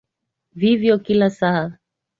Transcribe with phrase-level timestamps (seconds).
[0.55, 1.77] Vivyo kila saa.